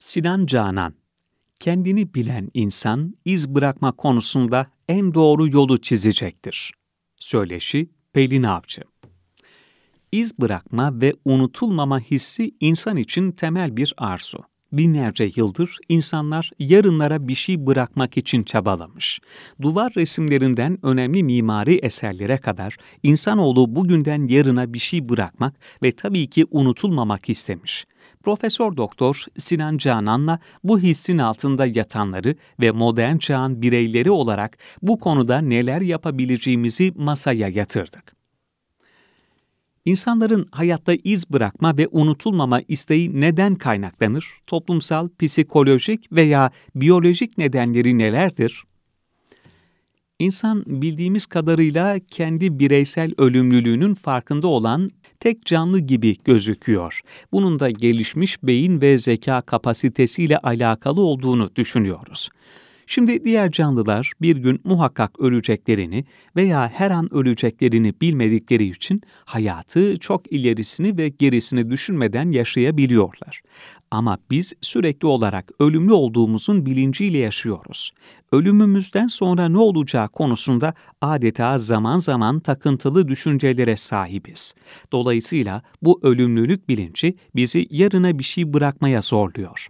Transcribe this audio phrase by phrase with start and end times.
[0.00, 0.94] Sinan Canan
[1.60, 6.72] Kendini bilen insan iz bırakma konusunda en doğru yolu çizecektir.
[7.16, 8.82] Söyleşi Pelin Avcı
[10.12, 14.38] İz bırakma ve unutulmama hissi insan için temel bir arzu.
[14.72, 19.20] Binlerce yıldır insanlar yarınlara bir şey bırakmak için çabalamış.
[19.62, 26.46] Duvar resimlerinden önemli mimari eserlere kadar insanoğlu bugünden yarına bir şey bırakmak ve tabii ki
[26.50, 27.84] unutulmamak istemiş.
[28.22, 35.38] Profesör Doktor Sinan Canan'la bu hissin altında yatanları ve modern çağın bireyleri olarak bu konuda
[35.38, 38.19] neler yapabileceğimizi masaya yatırdık.
[39.84, 44.26] İnsanların hayatta iz bırakma ve unutulmama isteği neden kaynaklanır?
[44.46, 48.64] Toplumsal, psikolojik veya biyolojik nedenleri nelerdir?
[50.18, 54.90] İnsan bildiğimiz kadarıyla kendi bireysel ölümlülüğünün farkında olan
[55.20, 57.00] tek canlı gibi gözüküyor.
[57.32, 62.28] Bunun da gelişmiş beyin ve zeka kapasitesiyle alakalı olduğunu düşünüyoruz.
[62.92, 66.04] Şimdi diğer canlılar bir gün muhakkak öleceklerini
[66.36, 73.42] veya her an öleceklerini bilmedikleri için hayatı çok ilerisini ve gerisini düşünmeden yaşayabiliyorlar.
[73.90, 77.90] Ama biz sürekli olarak ölümlü olduğumuzun bilinciyle yaşıyoruz.
[78.32, 84.54] Ölümümüzden sonra ne olacağı konusunda adeta zaman zaman takıntılı düşüncelere sahibiz.
[84.92, 89.68] Dolayısıyla bu ölümlülük bilinci bizi yarına bir şey bırakmaya zorluyor.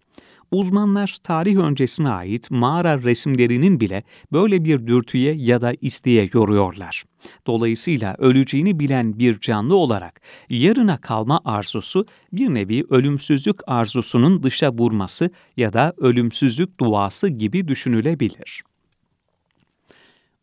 [0.50, 7.04] Uzmanlar tarih öncesine ait mağara resimlerinin bile böyle bir dürtüye ya da isteğe yoruyorlar.
[7.46, 15.30] Dolayısıyla öleceğini bilen bir canlı olarak yarına kalma arzusu bir nevi ölümsüzlük arzusunun dışa vurması
[15.56, 18.62] ya da ölümsüzlük duası gibi düşünülebilir.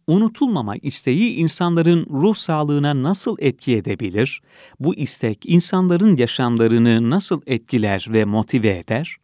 [0.08, 4.42] Unutulmama isteği insanların ruh sağlığına nasıl etki edebilir?
[4.80, 9.18] Bu istek insanların yaşamlarını nasıl etkiler ve motive eder?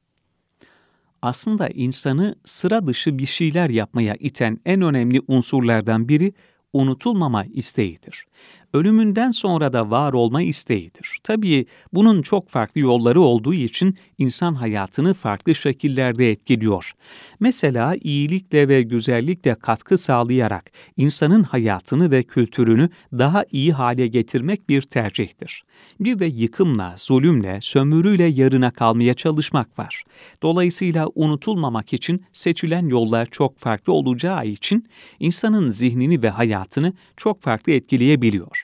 [1.24, 6.34] Aslında insanı sıra dışı bir şeyler yapmaya iten en önemli unsurlardan biri
[6.74, 8.26] unutulmama isteğidir
[8.74, 11.18] ölümünden sonra da var olma isteğidir.
[11.24, 16.92] Tabii bunun çok farklı yolları olduğu için insan hayatını farklı şekillerde etkiliyor.
[17.40, 24.82] Mesela iyilikle ve güzellikle katkı sağlayarak insanın hayatını ve kültürünü daha iyi hale getirmek bir
[24.82, 25.64] tercihtir.
[26.00, 30.04] Bir de yıkımla, zulümle, sömürüyle yarına kalmaya çalışmak var.
[30.42, 34.88] Dolayısıyla unutulmamak için seçilen yollar çok farklı olacağı için
[35.20, 38.63] insanın zihnini ve hayatını çok farklı etkileyebiliyor.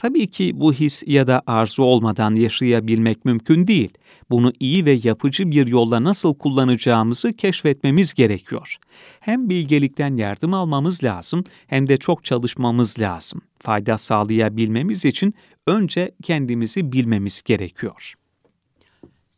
[0.00, 3.90] Tabii ki bu his ya da arzu olmadan yaşayabilmek mümkün değil.
[4.30, 8.76] Bunu iyi ve yapıcı bir yolla nasıl kullanacağımızı keşfetmemiz gerekiyor.
[9.20, 13.40] Hem bilgelikten yardım almamız lazım hem de çok çalışmamız lazım.
[13.58, 15.34] Fayda sağlayabilmemiz için
[15.66, 18.14] önce kendimizi bilmemiz gerekiyor.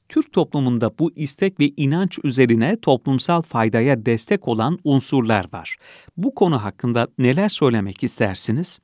[0.09, 5.77] Türk toplumunda bu istek ve inanç üzerine toplumsal faydaya destek olan unsurlar var.
[6.17, 8.79] Bu konu hakkında neler söylemek istersiniz?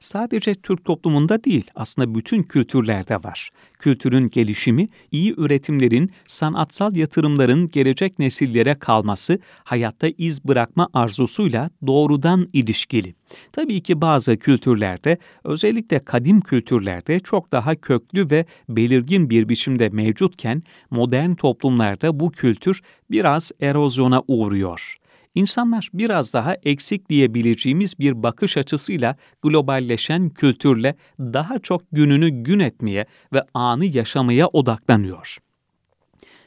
[0.00, 3.50] Sadece Türk toplumunda değil, aslında bütün kültürlerde var.
[3.78, 13.14] Kültürün gelişimi, iyi üretimlerin, sanatsal yatırımların gelecek nesillere kalması, hayatta iz bırakma arzusuyla doğrudan ilişkili.
[13.52, 20.62] Tabii ki bazı kültürlerde, özellikle kadim kültürlerde çok daha köklü ve belirgin bir biçimde mevcutken,
[20.90, 22.80] modern toplumlarda bu kültür
[23.10, 24.99] biraz erozyona uğruyor.
[25.34, 33.06] İnsanlar biraz daha eksik diyebileceğimiz bir bakış açısıyla globalleşen kültürle daha çok gününü gün etmeye
[33.32, 35.38] ve anı yaşamaya odaklanıyor.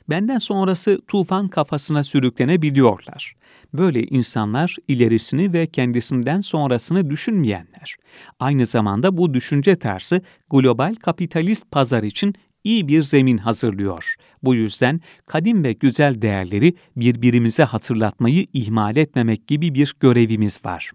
[0.09, 3.33] Benden sonrası tufan kafasına sürüklenebiliyorlar.
[3.73, 7.95] Böyle insanlar ilerisini ve kendisinden sonrasını düşünmeyenler.
[8.39, 14.16] Aynı zamanda bu düşünce tarzı global kapitalist pazar için iyi bir zemin hazırlıyor.
[14.44, 20.91] Bu yüzden kadim ve güzel değerleri birbirimize hatırlatmayı ihmal etmemek gibi bir görevimiz var.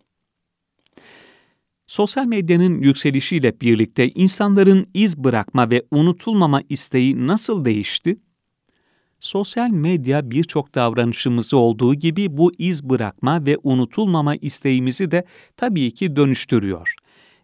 [1.87, 8.17] Sosyal medyanın yükselişiyle birlikte insanların iz bırakma ve unutulmama isteği nasıl değişti?
[9.21, 15.25] Sosyal medya birçok davranışımızı olduğu gibi bu iz bırakma ve unutulmama isteğimizi de
[15.57, 16.95] tabii ki dönüştürüyor.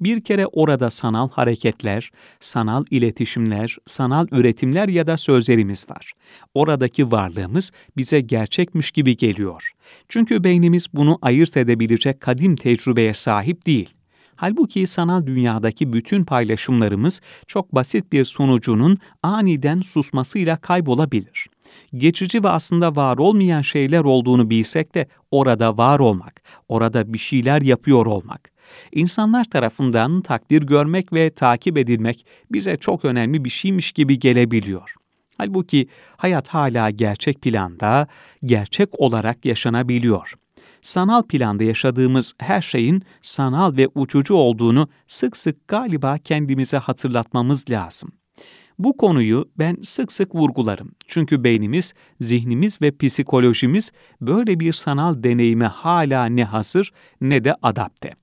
[0.01, 2.11] Bir kere orada sanal hareketler,
[2.41, 6.13] sanal iletişimler, sanal üretimler ya da sözlerimiz var.
[6.55, 9.73] Oradaki varlığımız bize gerçekmiş gibi geliyor.
[10.09, 13.95] Çünkü beynimiz bunu ayırt edebilecek kadim tecrübeye sahip değil.
[14.37, 21.47] Halbuki sanal dünyadaki bütün paylaşımlarımız çok basit bir sonucunun aniden susmasıyla kaybolabilir.
[21.97, 27.63] Geçici ve aslında var olmayan şeyler olduğunu bilsek de orada var olmak, orada bir şeyler
[27.63, 28.51] yapıyor olmak,
[28.93, 34.95] İnsanlar tarafından takdir görmek ve takip edilmek bize çok önemli bir şeymiş gibi gelebiliyor.
[35.39, 38.07] Halbuki hayat hala gerçek planda,
[38.45, 40.35] gerçek olarak yaşanabiliyor.
[40.83, 48.13] Sanal planda yaşadığımız her şeyin sanal ve uçucu olduğunu sık sık galiba kendimize hatırlatmamız lazım.
[48.79, 50.93] Bu konuyu ben sık sık vurgularım.
[51.07, 58.15] Çünkü beynimiz, zihnimiz ve psikolojimiz böyle bir sanal deneyime hala ne hazır ne de adapte.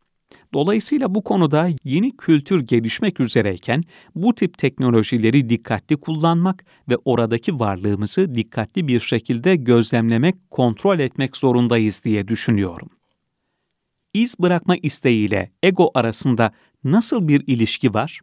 [0.53, 3.83] Dolayısıyla bu konuda yeni kültür gelişmek üzereyken
[4.15, 12.03] bu tip teknolojileri dikkatli kullanmak ve oradaki varlığımızı dikkatli bir şekilde gözlemlemek, kontrol etmek zorundayız
[12.03, 12.89] diye düşünüyorum.
[14.13, 16.51] İz bırakma isteğiyle ego arasında
[16.83, 18.21] nasıl bir ilişki var?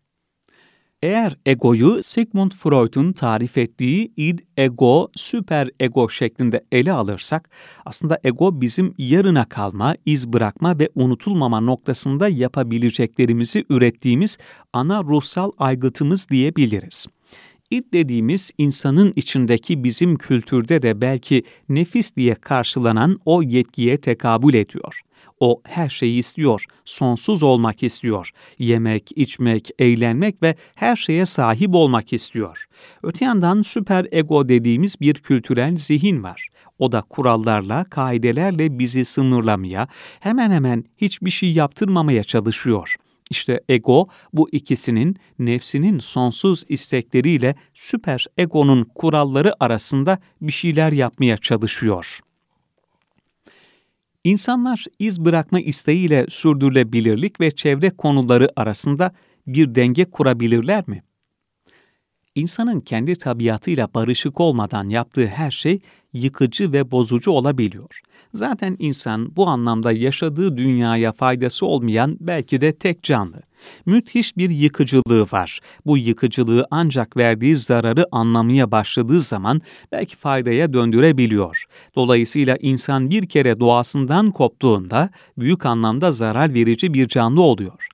[1.03, 7.51] Eğer egoyu Sigmund Freud'un tarif ettiği id, ego, süper ego şeklinde ele alırsak,
[7.87, 14.39] aslında ego bizim yarına kalma, iz bırakma ve unutulmama noktasında yapabileceklerimizi ürettiğimiz
[14.73, 17.07] ana ruhsal aygıtımız diyebiliriz.
[17.71, 25.01] İd dediğimiz insanın içindeki bizim kültürde de belki nefis diye karşılanan o yetkiye tekabül ediyor.
[25.41, 28.31] O her şeyi istiyor, sonsuz olmak istiyor.
[28.59, 32.65] Yemek, içmek, eğlenmek ve her şeye sahip olmak istiyor.
[33.03, 36.49] Öte yandan süper ego dediğimiz bir kültürel zihin var.
[36.79, 39.89] O da kurallarla, kaidelerle bizi sınırlamaya,
[40.21, 42.95] hemen hemen hiçbir şey yaptırmamaya çalışıyor.
[43.31, 52.21] İşte ego bu ikisinin nefsinin sonsuz istekleriyle süper egonun kuralları arasında bir şeyler yapmaya çalışıyor.
[54.29, 59.13] İnsanlar iz bırakma isteğiyle sürdürülebilirlik ve çevre konuları arasında
[59.47, 61.03] bir denge kurabilirler mi?
[62.35, 65.81] İnsanın kendi tabiatıyla barışık olmadan yaptığı her şey
[66.13, 68.01] yıkıcı ve bozucu olabiliyor.
[68.35, 73.43] Zaten insan bu anlamda yaşadığı dünyaya faydası olmayan belki de tek canlı.
[73.87, 75.61] Müthiş bir yıkıcılığı var.
[75.87, 79.61] Bu yıkıcılığı ancak verdiği zararı anlamaya başladığı zaman
[79.93, 81.65] belki faydaya döndürebiliyor.
[81.97, 87.89] Dolayısıyla insan bir kere doğasından koptuğunda büyük anlamda zarar verici bir canlı oluyor.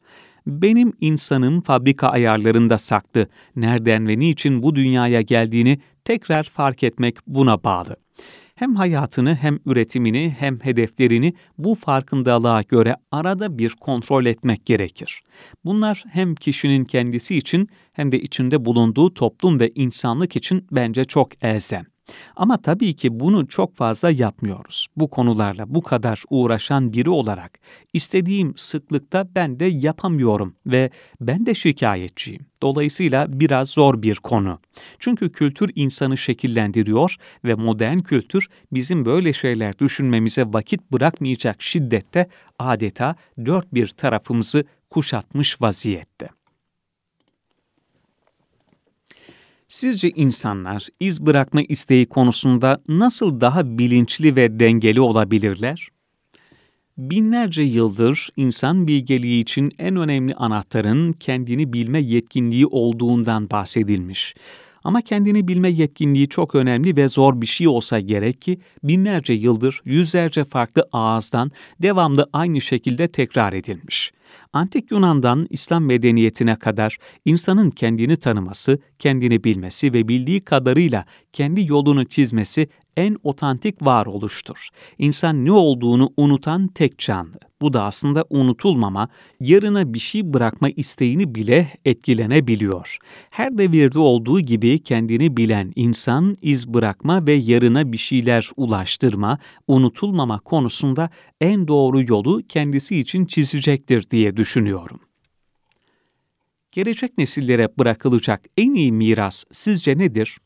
[0.47, 3.27] Benim insanım fabrika ayarlarında saklı.
[3.57, 7.97] Nereden ve niçin bu dünyaya geldiğini tekrar fark etmek buna bağlı
[8.55, 15.23] hem hayatını hem üretimini hem hedeflerini bu farkındalığa göre arada bir kontrol etmek gerekir.
[15.65, 21.45] Bunlar hem kişinin kendisi için hem de içinde bulunduğu toplum ve insanlık için bence çok
[21.45, 21.94] elzem.
[22.37, 24.87] Ama tabii ki bunu çok fazla yapmıyoruz.
[24.97, 27.59] Bu konularla bu kadar uğraşan biri olarak
[27.93, 30.91] istediğim sıklıkta ben de yapamıyorum ve
[31.21, 32.47] ben de şikayetçiyim.
[32.63, 34.59] Dolayısıyla biraz zor bir konu.
[34.99, 42.29] Çünkü kültür insanı şekillendiriyor ve modern kültür bizim böyle şeyler düşünmemize vakit bırakmayacak şiddette
[42.59, 46.29] adeta dört bir tarafımızı kuşatmış vaziyette.
[49.69, 55.89] Sizce insanlar iz bırakma isteği konusunda nasıl daha bilinçli ve dengeli olabilirler?
[56.99, 64.35] Binlerce yıldır insan bilgeliği için en önemli anahtarın kendini bilme yetkinliği olduğundan bahsedilmiş.
[64.85, 69.81] Ama kendini bilme yetkinliği çok önemli ve zor bir şey olsa gerek ki binlerce yıldır
[69.85, 71.51] yüzlerce farklı ağızdan
[71.83, 74.13] devamlı aynı şekilde tekrar edilmiş.
[74.55, 82.05] Antik Yunan'dan İslam medeniyetine kadar insanın kendini tanıması, kendini bilmesi ve bildiği kadarıyla kendi yolunu
[82.05, 84.69] çizmesi en otantik varoluştur.
[84.99, 87.39] İnsan ne olduğunu unutan tek canlı.
[87.61, 89.09] Bu da aslında unutulmama,
[89.41, 92.99] yarına bir şey bırakma isteğini bile etkilenebiliyor.
[93.31, 100.39] Her devirde olduğu gibi kendini bilen insan iz bırakma ve yarına bir şeyler ulaştırma, unutulmama
[100.39, 104.44] konusunda en doğru yolu kendisi için çizecektir diye düşünüyorum.
[106.73, 110.39] Gelecek nesillere bırakılacak en iyi miras sizce nedir?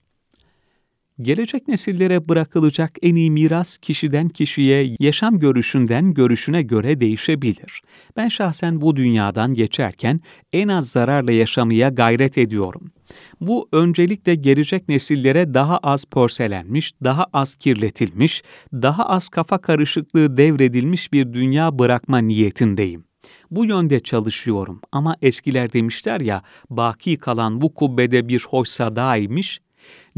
[1.22, 7.82] Gelecek nesillere bırakılacak en iyi miras kişiden kişiye, yaşam görüşünden görüşüne göre değişebilir.
[8.16, 10.20] Ben şahsen bu dünyadan geçerken
[10.52, 12.92] en az zararla yaşamaya gayret ediyorum.
[13.40, 21.12] Bu öncelikle gelecek nesillere daha az porselenmiş, daha az kirletilmiş, daha az kafa karışıklığı devredilmiş
[21.12, 23.07] bir dünya bırakma niyetindeyim.
[23.50, 24.80] Bu yönde çalışıyorum.
[24.92, 29.60] Ama eskiler demişler ya, baki kalan bu kubbede bir hoş sadaymış,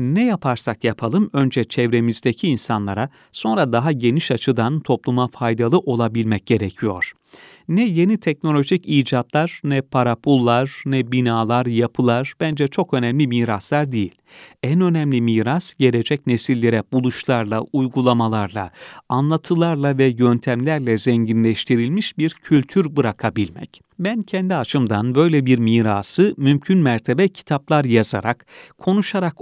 [0.01, 7.13] ne yaparsak yapalım önce çevremizdeki insanlara, sonra daha geniş açıdan topluma faydalı olabilmek gerekiyor.
[7.69, 14.15] Ne yeni teknolojik icatlar, ne para pullar, ne binalar, yapılar bence çok önemli miraslar değil.
[14.63, 18.71] En önemli miras gelecek nesillere buluşlarla, uygulamalarla,
[19.09, 23.81] anlatılarla ve yöntemlerle zenginleştirilmiş bir kültür bırakabilmek.
[23.99, 28.47] Ben kendi açımdan böyle bir mirası mümkün mertebe kitaplar yazarak,
[28.79, 29.41] konuşarak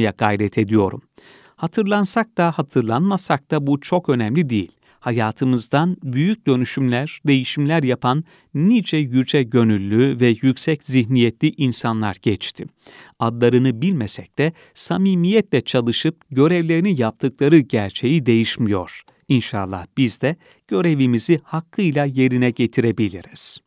[0.00, 1.02] oluşturmaya gayret ediyorum.
[1.56, 9.42] Hatırlansak da hatırlanmasak da bu çok önemli değil hayatımızdan büyük dönüşümler, değişimler yapan nice yüce
[9.42, 12.66] gönüllü ve yüksek zihniyetli insanlar geçti.
[13.18, 19.02] Adlarını bilmesek de samimiyetle çalışıp görevlerini yaptıkları gerçeği değişmiyor.
[19.28, 20.36] İnşallah biz de
[20.68, 23.60] görevimizi hakkıyla yerine getirebiliriz.